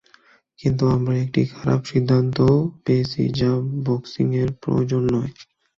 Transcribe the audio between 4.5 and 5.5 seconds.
প্রয়োজন নয়।